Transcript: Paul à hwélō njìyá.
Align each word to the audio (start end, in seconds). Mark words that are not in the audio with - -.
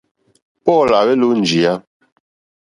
Paul 0.63 0.89
à 0.97 1.01
hwélō 1.05 1.29
njìyá. 1.39 1.73